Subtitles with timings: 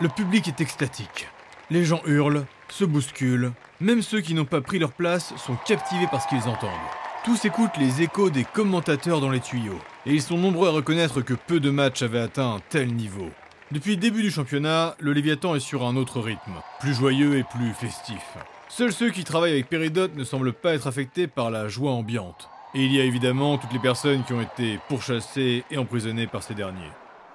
[0.00, 1.26] Le public est extatique.
[1.70, 6.06] Les gens hurlent, se bousculent, même ceux qui n'ont pas pris leur place sont captivés
[6.06, 6.70] par ce qu'ils entendent.
[7.24, 11.20] Tous écoutent les échos des commentateurs dans les tuyaux, et ils sont nombreux à reconnaître
[11.20, 13.28] que peu de matchs avaient atteint un tel niveau.
[13.72, 17.42] Depuis le début du championnat, le Léviathan est sur un autre rythme, plus joyeux et
[17.42, 18.22] plus festif.
[18.68, 22.48] Seuls ceux qui travaillent avec Péridot ne semblent pas être affectés par la joie ambiante.
[22.72, 26.44] Et il y a évidemment toutes les personnes qui ont été pourchassées et emprisonnées par
[26.44, 26.92] ces derniers.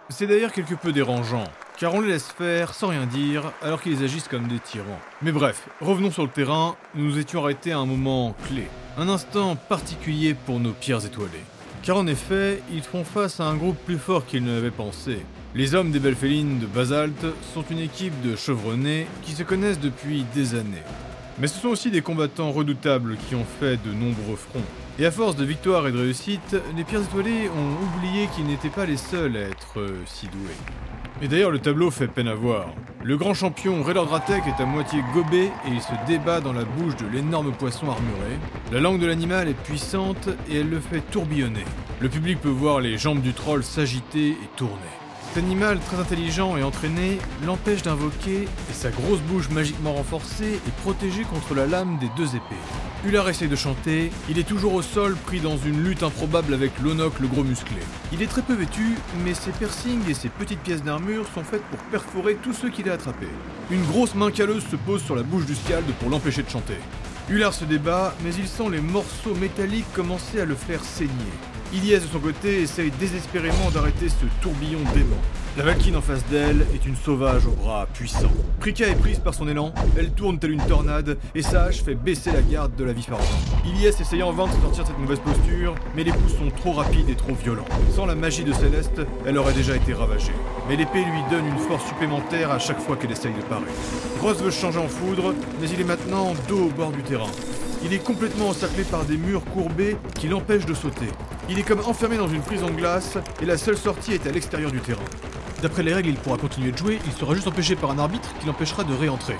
[0.09, 1.45] C'est d'ailleurs quelque peu dérangeant,
[1.77, 4.99] car on les laisse faire sans rien dire alors qu'ils agissent comme des tyrans.
[5.21, 9.09] Mais bref, revenons sur le terrain, nous nous étions arrêtés à un moment clé, un
[9.09, 11.43] instant particulier pour nos pierres étoilées.
[11.81, 15.25] Car en effet, ils font face à un groupe plus fort qu'ils ne l'avaient pensé.
[15.55, 19.79] Les hommes des belles félines de Basalte sont une équipe de chevronnés qui se connaissent
[19.79, 20.83] depuis des années.
[21.39, 24.61] Mais ce sont aussi des combattants redoutables qui ont fait de nombreux fronts.
[24.99, 28.69] Et à force de victoires et de réussites, les Pierres Étoilées ont oublié qu'ils n'étaient
[28.69, 30.55] pas les seuls à être euh, si doués.
[31.23, 32.67] Et d'ailleurs, le tableau fait peine à voir.
[33.01, 36.97] Le grand champion Dratek est à moitié gobé et il se débat dans la bouche
[36.97, 38.37] de l'énorme poisson armuré.
[38.73, 41.63] La langue de l'animal est puissante et elle le fait tourbillonner.
[42.01, 44.73] Le public peut voir les jambes du troll s'agiter et tourner.
[45.29, 50.75] Cet animal très intelligent et entraîné l'empêche d'invoquer et sa grosse bouche magiquement renforcée est
[50.81, 52.92] protégée contre la lame des deux épées.
[53.05, 56.79] Ular essaye de chanter, il est toujours au sol pris dans une lutte improbable avec
[56.79, 57.75] Lonok le gros musclé.
[58.13, 61.63] Il est très peu vêtu, mais ses piercings et ses petites pièces d'armure sont faites
[61.63, 63.27] pour perforer tous ceux qu'il a attrapés.
[63.71, 66.77] Une grosse main calleuse se pose sur la bouche du Scald pour l'empêcher de chanter.
[67.29, 71.11] Ular se débat, mais il sent les morceaux métalliques commencer à le faire saigner.
[71.73, 75.19] Ilias de son côté essaye désespérément d'arrêter ce tourbillon dément.
[75.55, 78.31] La Valkyne en face d'elle est une sauvage aux bras puissants.
[78.59, 81.93] Prika est prise par son élan, elle tourne telle une tornade et sa hache fait
[81.93, 83.27] baisser la garde de la vie ardente.
[83.63, 87.07] Ilias essaye en vain de sortir cette mauvaise posture, mais les coups sont trop rapides
[87.07, 87.67] et trop violents.
[87.95, 90.33] Sans la magie de Céleste, elle aurait déjà été ravagée.
[90.67, 93.61] Mais l'épée lui donne une force supplémentaire à chaque fois qu'elle essaye de parer.
[94.23, 97.29] Ross veut changer en foudre, mais il est maintenant dos au bord du terrain.
[97.85, 101.09] Il est complètement encerclé par des murs courbés qui l'empêchent de sauter.
[101.47, 104.31] Il est comme enfermé dans une prison de glace et la seule sortie est à
[104.31, 105.03] l'extérieur du terrain.
[105.63, 108.27] D'après les règles, il pourra continuer de jouer, il sera juste empêché par un arbitre
[108.37, 109.37] qui l'empêchera de réentrer.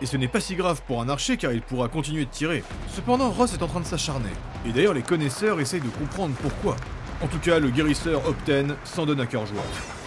[0.00, 2.64] Et ce n'est pas si grave pour un archer car il pourra continuer de tirer.
[2.96, 4.30] Cependant, Ross est en train de s'acharner.
[4.66, 6.76] Et d'ailleurs, les connaisseurs essayent de comprendre pourquoi.
[7.20, 9.62] En tout cas, le guérisseur Opten s'en donne à cœur joie.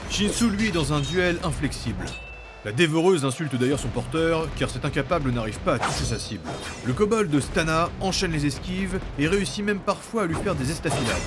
[0.09, 2.07] Shinsu, lui, dans un duel inflexible.
[2.65, 6.49] La dévoreuse insulte d'ailleurs son porteur, car cet incapable n'arrive pas à toucher sa cible.
[6.83, 10.71] Le kobold de Stana enchaîne les esquives et réussit même parfois à lui faire des
[10.71, 11.21] estafilades.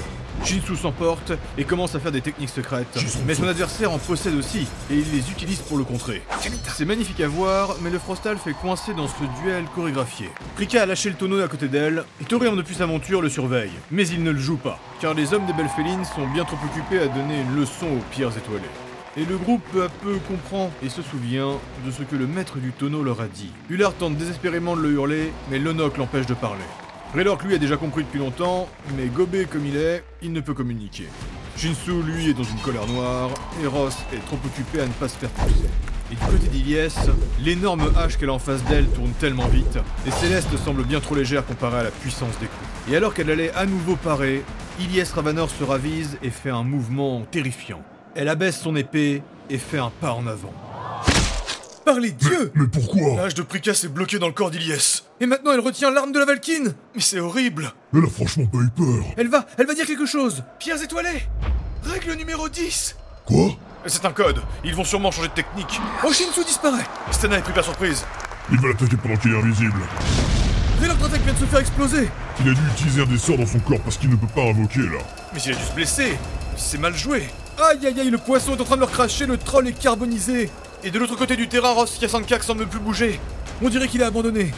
[0.45, 4.67] Shinsu s'emporte et commence à faire des techniques secrètes, mais son adversaire en possède aussi,
[4.91, 6.23] et il les utilise pour le contrer.
[6.69, 10.31] C'est magnifique à voir, mais le Frostal fait coincer dans ce duel chorégraphié.
[10.55, 13.73] Prika a lâché le tonneau à côté d'elle, et Torium depuis sa monture le surveille,
[13.91, 16.59] mais il ne le joue pas, car les hommes des belles félines sont bien trop
[16.65, 18.63] occupés à donner une leçon aux pierres étoilées.
[19.19, 21.53] Et le groupe peu à peu comprend et se souvient
[21.87, 23.51] de ce que le maître du tonneau leur a dit.
[23.71, 26.65] Hullard tente désespérément de le hurler, mais Lonok l'empêche de parler.
[27.15, 30.55] Raylork lui a déjà compris depuis longtemps, mais gobé comme il est, il ne peut
[30.55, 31.09] communiquer.
[31.57, 33.31] Shinsu lui est dans une colère noire,
[33.63, 35.71] et Ross est trop occupé à ne pas se faire pousser.
[36.13, 36.95] Et du côté d'Iliès,
[37.43, 41.15] l'énorme hache qu'elle a en face d'elle tourne tellement vite, et Céleste semble bien trop
[41.15, 42.93] légère comparée à la puissance des coups.
[42.93, 44.43] Et alors qu'elle allait à nouveau parer,
[44.79, 47.83] Iliès Ravanor se ravise et fait un mouvement terrifiant.
[48.15, 50.53] Elle abaisse son épée et fait un pas en avant.
[51.85, 53.17] Par les dieux Mais pourquoi?
[53.17, 55.06] L'âge de Prika s'est bloqué dans le corps d'Iliès.
[55.21, 58.59] Et maintenant elle retient l'arme de la Valkyne Mais c'est horrible Elle a franchement pas
[58.59, 59.05] eu peur.
[59.17, 61.23] Elle va, elle va dire quelque chose Pierres étoilées
[61.85, 63.51] Règle numéro 10 Quoi?
[63.87, 65.81] C'est un code, ils vont sûrement changer de technique.
[66.05, 68.05] Oh, Shinsu disparaît Stana est pris par surprise.
[68.51, 69.81] Il va l'attaquer pendant qu'il est invisible.
[70.81, 72.09] Dratek vient de se faire exploser
[72.41, 74.43] Il a dû utiliser un des sorts dans son corps parce qu'il ne peut pas
[74.43, 74.99] invoquer là.
[75.33, 76.19] Mais il a dû se blesser
[76.57, 77.29] C'est mal joué
[77.59, 80.51] Aïe aïe aïe, le poisson est en train de me recracher, le troll est carbonisé
[80.85, 83.21] Et de l'autre côté du terrain, Ross Yasankak semble plus bouger.
[83.63, 84.53] On dirait qu'il a abandonné.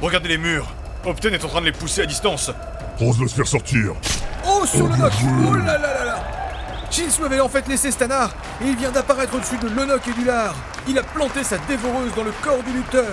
[0.00, 0.66] Regardez les murs
[1.04, 2.50] Opten est en train de les pousser à distance.
[2.98, 3.92] Rose va se faire sortir.
[4.46, 5.48] Oh, sur Oh, le joué.
[5.48, 6.24] Oh là là là là
[6.90, 8.30] Shinsu avait en fait laissé Stana,
[8.62, 10.54] et il vient d'apparaître au-dessus de Lonok et d'Ular.
[10.88, 13.04] Il a planté sa dévoreuse dans le corps du lutteur.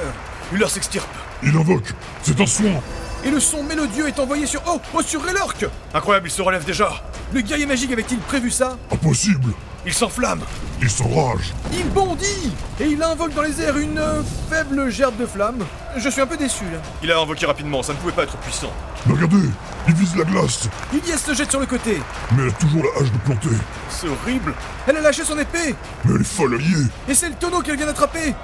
[0.54, 1.08] Ular s'extirpe,
[1.44, 1.94] Il invoque.
[2.24, 2.82] C'est un soin.
[3.24, 4.62] et le son mélodieux est envoyé sur...
[4.68, 6.90] Oh Oh, sur Raylork Incroyable, il se relève déjà
[7.34, 8.78] Le guerrier magique avait-il prévu ça?
[8.92, 9.52] Impossible.
[9.86, 10.42] Il s'enflamme
[10.86, 11.52] Il s'enrage.
[11.74, 14.22] Il bondit Et il invoque dans les airs une euh,
[14.52, 15.66] faible gerbe de flamme.
[15.98, 16.78] Je suis un peu déçu là.
[17.02, 18.72] Il a invoqué rapidement, ça ne pouvait pas être puissant.
[19.08, 19.50] Mais regardez,
[19.88, 20.70] il vise la glace.
[20.94, 22.00] Ilias se jette sur le côté.
[22.34, 23.56] Mais elle a toujours la hache de planter.
[23.90, 24.54] C'est horrible
[24.86, 25.74] Elle a lâché son épée
[26.04, 26.86] Mais elle est folle alliée.
[27.10, 28.36] Et c'est le tonneau qu'elle vient d'attraper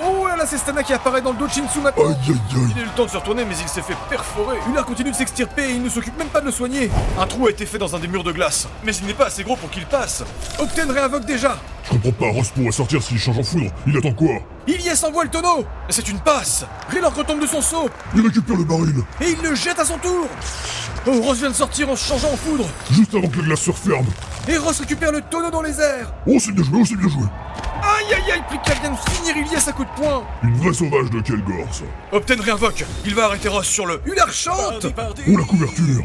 [0.00, 2.36] Oh là là, c'est Stana qui apparaît dans le dos de Shinsu maintenant Aïe aïe
[2.52, 2.72] Il aïe.
[2.76, 4.56] a eu le temps de se retourner, mais il s'est fait perforer.
[4.70, 6.90] Ular continue de s'extirper et il ne s'occupe même pas de le soigner.
[7.20, 9.26] Un trou a été fait dans un des murs de glace, mais il n'est pas
[9.26, 10.22] assez gros pour qu'il passe.
[10.58, 11.58] Opten réinvoque déjà.
[11.84, 13.70] Je comprends pas, Ross pourrait sortir s'il change en foudre.
[13.86, 14.34] Il attend quoi?
[14.66, 18.64] Ilyes envoie le tonneau C'est une passe Raylord retombe de son saut Il récupère le
[18.64, 20.26] baril et il le jette à son tour
[21.06, 23.60] Oh, Ross vient de sortir en se changeant en foudre Juste avant que la glace
[23.62, 24.04] se referme.
[24.46, 27.08] et Ross récupère le tonneau dans les airs Oh, c'est bien joué, oh, c'est bien
[27.08, 27.24] joué.
[27.98, 30.24] Aïe aïe aïe Prika vient de finir Ilyes à coup de poing.
[30.42, 31.84] Une vraie sauvage de Kelgor, ça.
[32.12, 34.00] Obten réinvoque Il va arrêter Ross sur le...
[34.06, 36.04] Ular chante Oh, la couverture.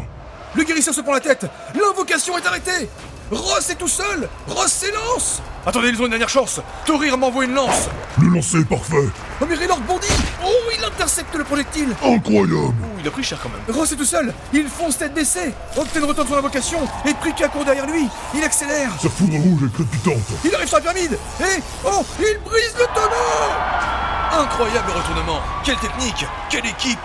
[0.56, 1.46] Le guérisseur se prend la tête.
[1.76, 2.90] L'invocation est arrêtée.
[3.32, 4.28] Ross est tout seul.
[4.48, 5.42] Ross s'élance.
[5.66, 6.60] Attendez, ils ont une dernière chance.
[6.86, 7.90] Thorir m'envoie une lance.
[8.20, 9.08] Le lancer est parfait
[9.44, 10.08] Oh mais Raylord bondit
[10.42, 13.76] Oh, il intercepte le projectile Incroyable Oh, il a pris cher quand même.
[13.76, 15.54] Ross est tout seul, il fonce tête baissée.
[15.76, 18.08] Octane retourne son invocation et Prika court derrière lui.
[18.34, 20.14] Il accélère, Sa foudre rouge est crépitante
[20.46, 25.42] il arrive sur la pyramide et oh, il brise le tonneau Incroyable retournement.
[25.66, 26.98] Quelle technique, quelle équipe.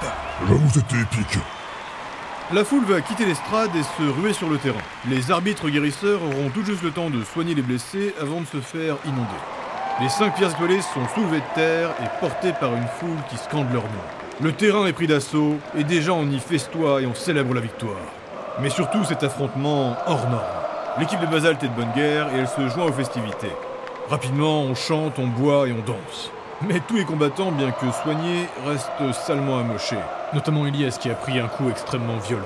[0.46, 1.38] J'avoue, c'était épique.
[2.52, 4.78] La foule va quitter l'estrade et se ruer sur le terrain.
[5.10, 8.60] Les arbitres guérisseurs auront tout juste le temps de soigner les blessés avant de se
[8.60, 9.57] faire inonder.
[10.00, 13.72] Les cinq pierres étoilées sont soulevées de terre et portées par une foule qui scande
[13.72, 14.06] leur nom.
[14.40, 17.98] Le terrain est pris d'assaut et déjà on y festoie et on célèbre la victoire.
[18.60, 20.44] Mais surtout cet affrontement hors norme.
[21.00, 23.50] L'équipe de Basalte est de bonne guerre et elle se joint aux festivités.
[24.08, 26.30] Rapidement, on chante, on boit et on danse.
[26.62, 29.98] Mais tous les combattants, bien que soignés, restent salement amochés.
[30.32, 32.44] Notamment Elias qui a pris un coup extrêmement violent.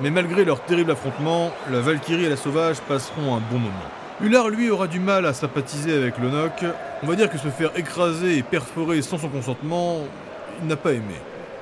[0.00, 3.90] Mais malgré leur terrible affrontement, la Valkyrie et la Sauvage passeront un bon moment.
[4.22, 6.64] Ular, lui, aura du mal à sympathiser avec Lonok.
[7.02, 9.98] On va dire que se faire écraser et perforer sans son consentement,
[10.62, 11.14] il n'a pas aimé.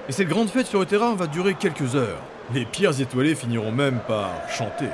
[0.08, 2.22] Et cette grande fête sur le terrain va durer quelques heures.
[2.54, 4.88] Les pierres étoilées finiront même par chanter.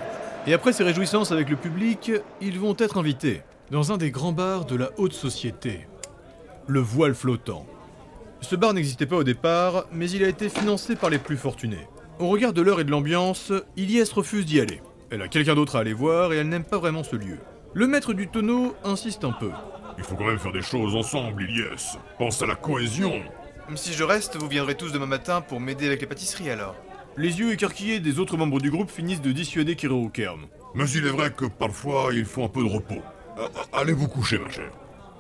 [0.47, 4.33] Et après ces réjouissances avec le public, ils vont être invités dans un des grands
[4.33, 5.87] bars de la haute société,
[6.67, 7.67] le voile flottant.
[8.41, 11.87] Ce bar n'existait pas au départ, mais il a été financé par les plus fortunés.
[12.21, 14.81] Au regard de l'heure et de l'ambiance, Ilyes refuse d'y aller.
[15.11, 17.39] Elle a quelqu'un d'autre à aller voir et elle n'aime pas vraiment ce lieu.
[17.75, 19.51] Le maître du tonneau insiste un peu.
[19.99, 21.97] Il faut quand même faire des choses ensemble, Ilyes.
[22.19, 23.23] Pense à la cohésion.
[23.77, 26.75] Si je reste, vous viendrez tous demain matin pour m'aider avec les pâtisseries alors.
[27.17, 30.41] Les yeux écarquillés des autres membres du groupe finissent de dissuader Kiro Kern.
[30.75, 33.03] Mais il est vrai que parfois, il faut un peu de repos.
[33.37, 33.43] A-
[33.77, 34.71] a- Allez vous coucher, ma chère.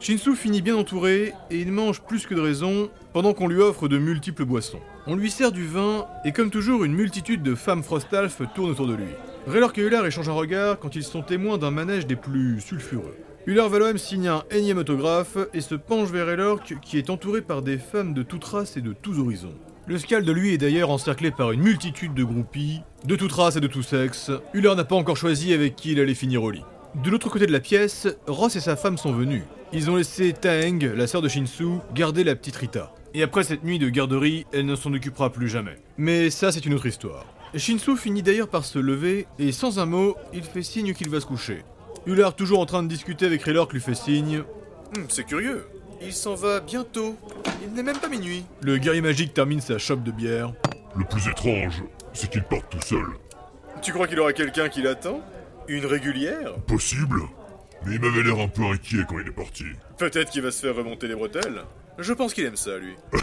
[0.01, 3.87] Shinsu finit bien entouré et il mange plus que de raison pendant qu'on lui offre
[3.87, 4.81] de multiples boissons.
[5.07, 8.87] On lui sert du vin et comme toujours une multitude de femmes Frostalf tournent autour
[8.87, 9.11] de lui.
[9.47, 13.17] Raylor et Ular échangent un regard quand ils sont témoins d'un manège des plus sulfureux.
[13.47, 17.63] Ular Valoem signe un énième autographe et se penche vers Raylork qui est entouré par
[17.63, 19.55] des femmes de toute race et de tous horizons.
[19.87, 23.57] Le Skald de lui est d'ailleurs encerclé par une multitude de groupies, de toute race
[23.57, 24.31] et de tout sexe.
[24.53, 26.65] Ular n'a pas encore choisi avec qui il allait finir au lit.
[27.03, 29.43] De l'autre côté de la pièce, Ross et sa femme sont venus.
[29.73, 32.93] Ils ont laissé Taeng, la sœur de Shinsu, garder la petite Rita.
[33.15, 35.79] Et après cette nuit de garderie, elle ne s'en occupera plus jamais.
[35.97, 37.27] Mais ça, c'est une autre histoire.
[37.55, 41.21] Shinsu finit d'ailleurs par se lever, et sans un mot, il fait signe qu'il va
[41.21, 41.65] se coucher.
[42.07, 44.43] Ular, toujours en train de discuter avec Raylork, lui fait signe.
[44.97, 45.67] Hum, c'est curieux.
[46.01, 47.17] Il s'en va bientôt.
[47.63, 48.45] Il n'est même pas minuit.
[48.63, 50.53] Le guerrier magique termine sa chope de bière.
[50.97, 51.83] Le plus étrange,
[52.15, 53.07] c'est qu'il parte tout seul.
[53.83, 55.21] Tu crois qu'il aura quelqu'un qui l'attend?
[55.69, 56.55] Une régulière?
[56.67, 57.21] Possible
[57.85, 59.65] Mais il m'avait l'air un peu inquiet quand il est parti.
[59.99, 61.63] Peut-être qu'il va se faire remonter les bretelles.
[61.99, 62.95] Je pense qu'il aime ça, lui.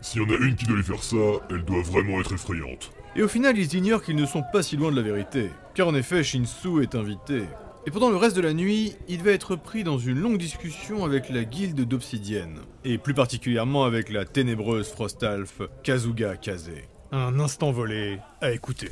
[0.00, 1.16] S'il y en a une qui doit lui faire ça,
[1.50, 2.92] elle doit vraiment être effrayante.
[3.18, 5.48] Et au final, ils ignorent qu'ils ne sont pas si loin de la vérité.
[5.74, 7.44] Car en effet, Shinsu est invité.
[7.86, 11.02] Et pendant le reste de la nuit, il va être pris dans une longue discussion
[11.02, 12.58] avec la guilde d'Obsidienne.
[12.84, 16.72] Et plus particulièrement avec la ténébreuse Frostalf Kazuga Kaze.
[17.10, 18.90] Un instant volé à écouter.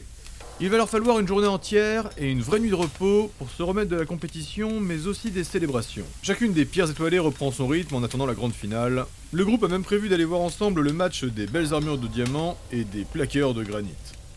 [0.61, 3.63] Il va leur falloir une journée entière et une vraie nuit de repos pour se
[3.63, 6.05] remettre de la compétition, mais aussi des célébrations.
[6.23, 9.05] Chacune des pierres étoilées reprend son rythme en attendant la grande finale.
[9.33, 12.57] Le groupe a même prévu d'aller voir ensemble le match des belles armures de diamant
[12.71, 13.91] et des plaqueurs de granit.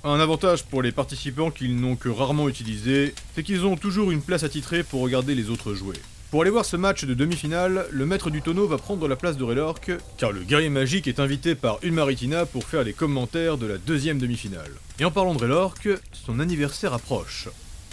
[0.04, 4.22] Un avantage pour les participants qu'ils n'ont que rarement utilisé, c'est qu'ils ont toujours une
[4.22, 5.96] place attitrée pour regarder les autres jouer.
[6.30, 9.38] Pour aller voir ce match de demi-finale, le maître du tonneau va prendre la place
[9.38, 13.66] de Raylork, car le guerrier magique est invité par Ulmaritina pour faire les commentaires de
[13.66, 14.72] la deuxième demi-finale.
[15.00, 17.48] Et en parlant de Raylork, son anniversaire approche.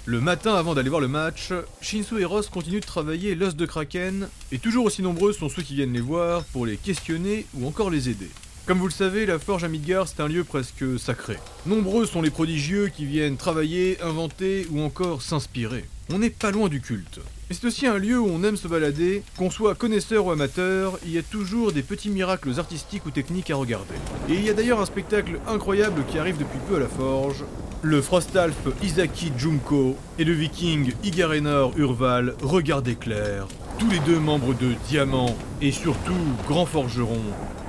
[0.05, 3.65] Le matin avant d'aller voir le match, Shinsu et Ross continuent de travailler l'os de
[3.65, 7.67] Kraken, et toujours aussi nombreux sont ceux qui viennent les voir pour les questionner ou
[7.67, 8.29] encore les aider.
[8.67, 9.69] Comme vous le savez, la forge à
[10.07, 11.37] c'est un lieu presque sacré.
[11.67, 15.85] Nombreux sont les prodigieux qui viennent travailler, inventer ou encore s'inspirer.
[16.11, 17.21] On n'est pas loin du culte.
[17.51, 20.99] Et c'est aussi un lieu où on aime se balader, qu'on soit connaisseur ou amateur,
[21.05, 23.95] il y a toujours des petits miracles artistiques ou techniques à regarder.
[24.31, 27.45] Et il y a d'ailleurs un spectacle incroyable qui arrive depuis peu à la forge.
[27.83, 33.47] Le Frostalf Isaki Junko et le viking Igarenor Urval regardez clair,
[33.79, 36.15] tous les deux membres de Diamant et surtout
[36.49, 37.21] grands forgerons,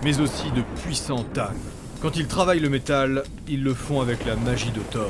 [0.05, 1.55] mais aussi de puissants tannes.
[1.99, 5.09] Quand ils travaillent le métal, ils le font avec la magie de Thor.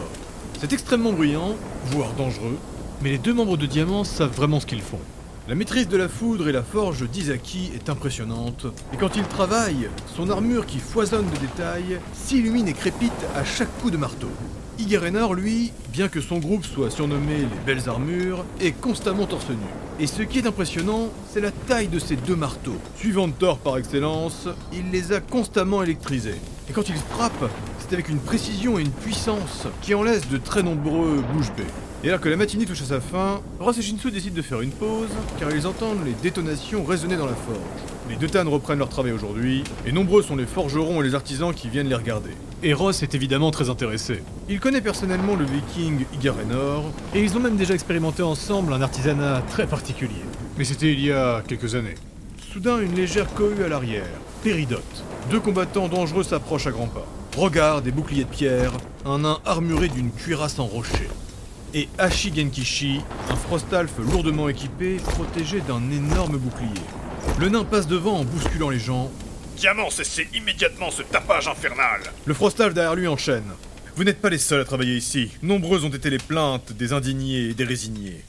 [0.61, 1.53] C'est extrêmement bruyant,
[1.87, 2.57] voire dangereux,
[3.01, 5.01] mais les deux membres de Diamant savent vraiment ce qu'ils font.
[5.49, 9.89] La maîtrise de la foudre et la forge d'Izaki est impressionnante, et quand il travaille,
[10.15, 14.29] son armure qui foisonne de détails s'illumine et crépite à chaque coup de marteau.
[14.77, 19.55] Igarenor, lui, bien que son groupe soit surnommé les Belles Armures, est constamment torse nu.
[19.99, 22.75] Et ce qui est impressionnant, c'est la taille de ces deux marteaux.
[22.97, 26.41] Suivant Thor par excellence, il les a constamment électrisés.
[26.69, 30.37] Et quand il frappe, c'est avec une précision et une puissance qui en laissent de
[30.37, 31.63] très nombreux bouche bées.
[32.03, 34.61] Et alors que la matinée touche à sa fin, Ross et Shinsu décident de faire
[34.61, 35.07] une pause,
[35.39, 37.94] car ils entendent les détonations résonner dans la forge.
[38.07, 41.53] Les deux Tan reprennent leur travail aujourd'hui, et nombreux sont les forgerons et les artisans
[41.53, 42.29] qui viennent les regarder.
[42.61, 44.21] Et Ross est évidemment très intéressé.
[44.47, 49.41] Il connaît personnellement le viking Igarenor, et ils ont même déjà expérimenté ensemble un artisanat
[49.49, 50.21] très particulier.
[50.57, 51.95] Mais c'était il y a quelques années.
[52.51, 54.05] Soudain, une légère cohue à l'arrière.
[54.43, 55.03] Péridote.
[55.31, 57.07] Deux combattants dangereux s'approchent à grands pas.
[57.35, 58.71] Regard des boucliers de pierre,
[59.03, 61.09] un nain armuré d'une cuirasse en rocher
[61.75, 66.69] et Hashi Genkishi, un frostalf lourdement équipé, protégé d'un énorme bouclier.
[67.39, 69.11] Le nain passe devant en bousculant les gens.
[69.57, 73.51] Diamant, cessez immédiatement ce tapage infernal Le frostalf derrière lui enchaîne.
[73.95, 75.31] Vous n'êtes pas les seuls à travailler ici.
[75.41, 78.23] Nombreuses ont été les plaintes des indignés et des résignés.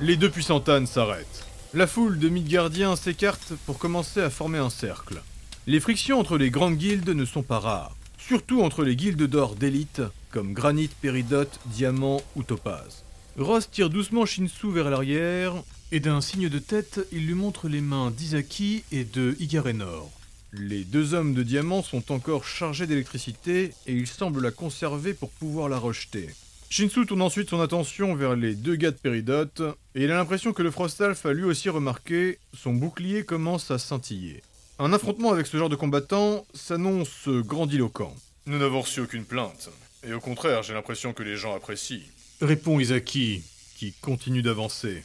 [0.00, 1.46] Les deux puissants ânes s'arrêtent.
[1.74, 5.22] La foule de Midgardiens s'écarte pour commencer à former un cercle.
[5.66, 9.54] Les frictions entre les grandes guildes ne sont pas rares, surtout entre les guildes d'or
[9.54, 13.04] d'élite comme granit, péridote, diamant ou topaz.
[13.38, 15.54] Ross tire doucement Shinsu vers l'arrière,
[15.92, 20.10] et d'un signe de tête, il lui montre les mains d'Izaki et de Igarenor.
[20.54, 25.30] Les deux hommes de diamant sont encore chargés d'électricité et il semble la conserver pour
[25.30, 26.30] pouvoir la rejeter.
[26.70, 29.60] Shinsu tourne ensuite son attention vers les deux gars de Péridote,
[29.94, 33.78] et il a l'impression que le Frostalf a lui aussi remarqué, son bouclier commence à
[33.78, 34.42] scintiller.
[34.78, 38.16] Un affrontement avec ce genre de combattant s'annonce grandiloquent.
[38.46, 39.68] Nous n'avons reçu aucune plainte.
[40.08, 42.00] Et au contraire, j'ai l'impression que les gens apprécient.
[42.40, 43.42] Répond Isaki,
[43.76, 45.04] qui continue d'avancer.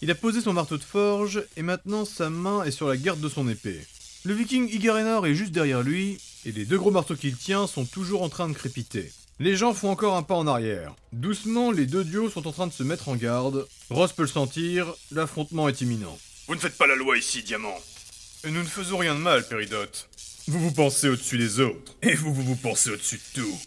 [0.00, 3.20] Il a posé son marteau de forge, et maintenant sa main est sur la garde
[3.20, 3.80] de son épée.
[4.24, 7.84] Le viking Igarenor est juste derrière lui, et les deux gros marteaux qu'il tient sont
[7.84, 9.10] toujours en train de crépiter.
[9.40, 10.94] Les gens font encore un pas en arrière.
[11.12, 13.66] Doucement, les deux duos sont en train de se mettre en garde.
[13.90, 16.18] Ross peut le sentir, l'affrontement est imminent.
[16.46, 17.78] Vous ne faites pas la loi ici, Diamant.
[18.44, 20.08] Et nous ne faisons rien de mal, Péridote.
[20.46, 21.94] Vous vous pensez au-dessus des autres.
[22.02, 23.58] Et vous, vous vous pensez au-dessus de tout.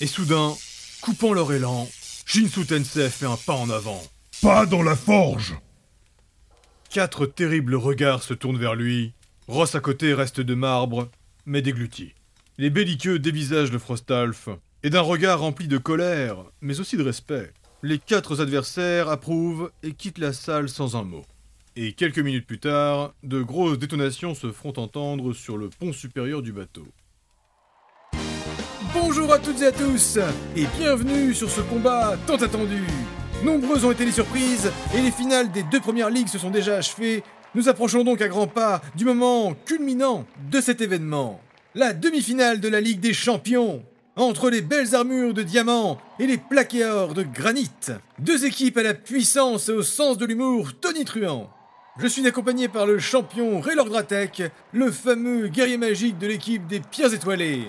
[0.00, 0.56] Et soudain,
[1.00, 1.88] coupant leur élan,
[2.26, 4.02] Shinsu Tensei fait un pas en avant.
[4.40, 5.56] Pas dans la forge
[6.90, 9.12] Quatre terribles regards se tournent vers lui.
[9.48, 11.10] Ross à côté reste de marbre,
[11.44, 12.14] mais dégluti.
[12.56, 14.48] Les belliqueux dévisagent le Frostalf,
[14.84, 17.52] et d'un regard rempli de colère, mais aussi de respect.
[17.82, 21.24] Les quatre adversaires approuvent et quittent la salle sans un mot.
[21.74, 26.42] Et quelques minutes plus tard, de grosses détonations se feront entendre sur le pont supérieur
[26.42, 26.86] du bateau.
[28.94, 30.18] Bonjour à toutes et à tous,
[30.54, 32.84] et bienvenue sur ce combat tant attendu.
[33.44, 36.76] Nombreuses ont été les surprises, et les finales des deux premières ligues se sont déjà
[36.76, 37.22] achevées.
[37.54, 41.40] Nous approchons donc à grands pas du moment culminant de cet événement.
[41.76, 43.84] La demi-finale de la Ligue des Champions,
[44.16, 47.70] entre les belles armures de diamant et les plaqués de granit.
[48.18, 51.48] Deux équipes à la puissance et au sens de l'humour tonitruant.
[52.00, 54.42] Je suis accompagné par le champion Raylord Dratek,
[54.72, 57.68] le fameux guerrier magique de l'équipe des Pierres Étoilées.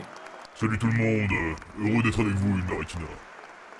[0.55, 1.31] Salut tout le monde,
[1.79, 3.28] heureux d'être avec vous, Maritina.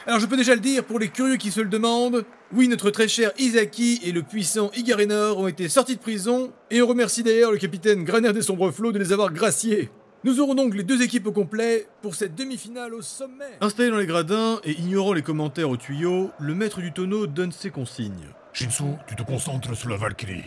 [0.10, 2.90] Alors je peux déjà le dire pour les curieux qui se le demandent, oui notre
[2.90, 7.22] très cher Isaki et le puissant Igarenor ont été sortis de prison, et on remercie
[7.22, 9.92] d'ailleurs le capitaine Graner des Sombres Flots de les avoir graciés.
[10.24, 13.60] Nous aurons donc les deux équipes au complet pour cette demi-finale au sommet.
[13.62, 17.52] Installé dans les gradins et ignorant les commentaires au tuyau, le maître du tonneau donne
[17.52, 18.30] ses consignes.
[18.52, 20.42] Shinsu, tu te concentres sur la Valkyrie.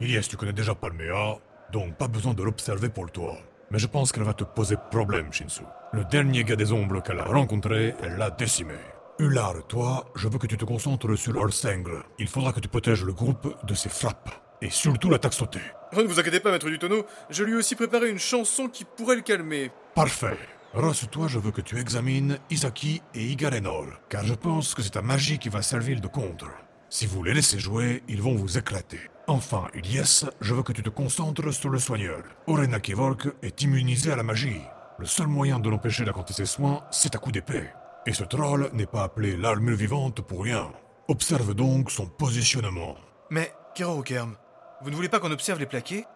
[0.00, 1.40] Ilias, tu connais déjà Palmea,
[1.72, 3.38] donc pas besoin de l'observer pour le toit.
[3.72, 5.62] Mais je pense qu'elle va te poser problème, Shinsu.
[5.92, 8.74] Le dernier gars des ombres qu'elle a rencontré, elle l'a décimé.
[9.20, 12.04] Ular, toi, je veux que tu te concentres sur Olsengle.
[12.20, 14.30] Il faudra que tu protèges le groupe de ses frappes.
[14.62, 15.58] Et surtout l'attaque sautée.
[15.92, 18.68] Oh, ne vous inquiétez pas, maître du tonneau, je lui ai aussi préparé une chanson
[18.68, 19.72] qui pourrait le calmer.
[19.96, 20.38] Parfait.
[20.72, 24.90] Ross, toi, je veux que tu examines Isaki et Igarenor, car je pense que c'est
[24.90, 26.46] ta magie qui va servir de contre.
[26.88, 29.00] Si vous les laissez jouer, ils vont vous éclater.
[29.26, 32.22] Enfin, Ilyes, je veux que tu te concentres sur le soigneur.
[32.46, 34.62] Orena Kevork est immunisé à la magie.
[34.98, 37.64] Le seul moyen de l'empêcher d'accomplir ses soins, c'est à coup d'épée.
[38.08, 40.72] Et ce troll n'est pas appelé l'armure vivante pour rien.
[41.08, 42.96] Observe donc son positionnement.
[43.28, 44.34] Mais, Kero Kerm,
[44.80, 46.06] vous ne voulez pas qu'on observe les plaqués?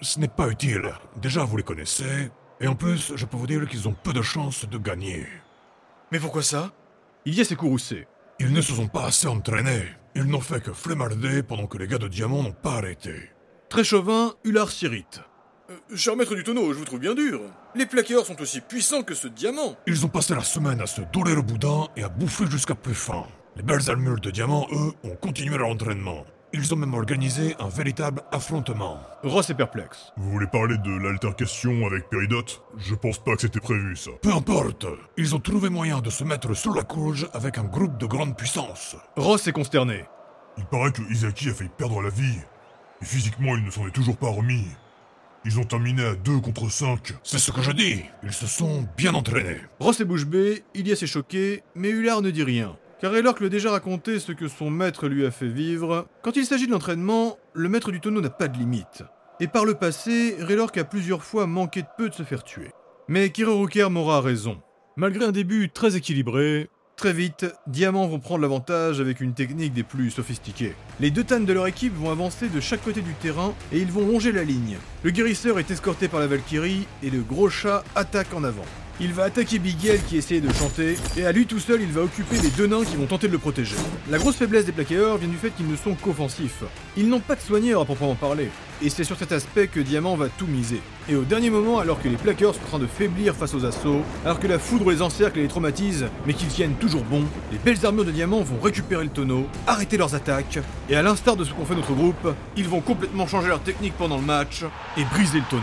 [0.00, 0.94] Ce n'est pas utile.
[1.18, 2.30] Déjà, vous les connaissez.
[2.60, 5.26] Et en plus, je peux vous dire qu'ils ont peu de chances de gagner.
[6.10, 6.72] Mais pourquoi ça?
[7.26, 8.06] Ilyes est courroucé.
[8.40, 9.84] Ils ne se sont pas assez entraînés.
[10.14, 13.16] Ils n'ont fait que flemmarder pendant que les gars de diamant n'ont pas arrêté.
[13.68, 15.20] Très chauvin, Ular s'irrite.
[15.70, 17.40] Euh, cher maître du tonneau, je vous trouve bien dur.
[17.74, 19.76] Les plaqueurs sont aussi puissants que ce diamant.
[19.86, 22.94] Ils ont passé la semaine à se dorer le boudin et à bouffer jusqu'à plus
[22.94, 23.24] faim.
[23.56, 26.24] Les belles armures de diamant, eux, ont continué leur entraînement.
[26.52, 29.00] Ils ont même organisé un véritable affrontement.
[29.22, 30.12] Ross est perplexe.
[30.18, 32.62] Vous voulez parler de l'altercation avec Péridote?
[32.76, 34.10] Je pense pas que c'était prévu, ça.
[34.20, 37.96] Peu importe, ils ont trouvé moyen de se mettre sous la courge avec un groupe
[37.96, 38.96] de grande puissance.
[39.16, 40.04] Ross est consterné.
[40.58, 42.38] Il paraît que Isaki a failli perdre la vie.
[43.00, 44.66] Et physiquement, il ne s'en est toujours pas remis.
[45.46, 47.12] Ils ont terminé à 2 contre 5.
[47.22, 49.58] C'est ce que je dis, ils se sont bien entraînés.
[49.78, 52.76] Ross est bouche bée, Ilias est choqué, mais Hullard ne dit rien.
[53.00, 56.08] Car Raylork lui a déjà raconté ce que son maître lui a fait vivre.
[56.22, 59.02] Quand il s'agit de l'entraînement, le maître du tonneau n'a pas de limite.
[59.40, 62.70] Et par le passé, Raylork a plusieurs fois manqué de peu de se faire tuer.
[63.08, 64.62] Mais Kiroruker m'aura raison.
[64.96, 69.82] Malgré un début très équilibré, Très vite, Diamant vont prendre l'avantage avec une technique des
[69.82, 70.74] plus sophistiquées.
[71.00, 73.90] Les deux tannes de leur équipe vont avancer de chaque côté du terrain et ils
[73.90, 74.76] vont longer la ligne.
[75.02, 78.64] Le guérisseur est escorté par la Valkyrie et le gros chat attaque en avant.
[79.00, 82.02] Il va attaquer Bigel qui essayait de chanter, et à lui tout seul il va
[82.02, 83.74] occuper les deux nains qui vont tenter de le protéger.
[84.08, 86.62] La grosse faiblesse des plaqueurs vient du fait qu'ils ne sont qu'offensifs.
[86.96, 90.14] Ils n'ont pas de soigneur à proprement parler, et c'est sur cet aspect que Diamant
[90.14, 90.80] va tout miser.
[91.08, 93.64] Et au dernier moment, alors que les plaqueurs sont en train de faiblir face aux
[93.64, 97.24] assauts, alors que la foudre les encercle et les traumatise, mais qu'ils tiennent toujours bon,
[97.50, 101.34] les belles armures de Diamant vont récupérer le tonneau, arrêter leurs attaques, et à l'instar
[101.34, 104.62] de ce qu'ont fait notre groupe, ils vont complètement changer leur technique pendant le match
[104.96, 105.62] et briser le tonneau.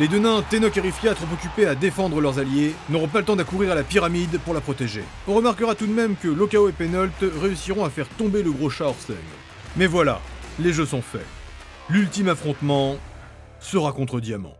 [0.00, 3.26] Les deux nains, Tenok et Rifia, trop occupés à défendre leurs alliés, n'auront pas le
[3.26, 5.04] temps d'accourir à la pyramide pour la protéger.
[5.28, 8.70] On remarquera tout de même que Lokao et Penolt réussiront à faire tomber le gros
[8.70, 9.14] chat Orseng.
[9.76, 10.22] Mais voilà,
[10.58, 11.26] les jeux sont faits.
[11.90, 12.96] L'ultime affrontement
[13.60, 14.59] sera contre Diamant.